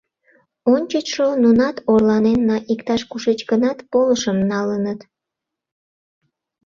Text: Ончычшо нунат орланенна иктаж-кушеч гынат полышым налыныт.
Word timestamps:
Ончычшо 0.73 1.27
нунат 1.43 1.77
орланенна 1.91 2.57
иктаж-кушеч 2.73 3.39
гынат 3.51 3.77
полышым 3.91 4.37
налыныт. 4.51 4.99